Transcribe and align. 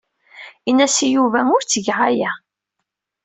Ini-as 0.69 0.97
i 1.05 1.07
Yuba 1.13 1.39
ur 1.55 1.61
ttgeɣ 1.63 1.99
aya. 2.09 2.31